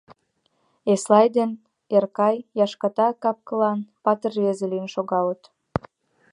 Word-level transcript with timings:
Эслай 0.91 1.27
ден 1.37 1.51
Эркай 1.95 2.35
яшката 2.65 3.07
кап-кылан, 3.23 3.79
патыр 4.03 4.31
рвезе 4.35 4.65
лийын 4.71 4.89
шогалыт. 4.95 5.41